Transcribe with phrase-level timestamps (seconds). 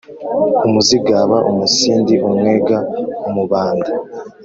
[0.67, 2.77] Umuzigaba, Umusindi, Umwega,
[3.27, 3.89] Umubanda,